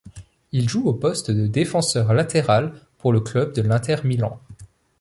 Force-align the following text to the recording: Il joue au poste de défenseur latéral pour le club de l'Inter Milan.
Il 0.51 0.67
joue 0.67 0.85
au 0.87 0.93
poste 0.93 1.29
de 1.29 1.45
défenseur 1.45 2.11
latéral 2.15 2.73
pour 2.97 3.13
le 3.13 3.19
club 3.19 3.53
de 3.53 3.61
l'Inter 3.61 3.97
Milan. 4.03 4.39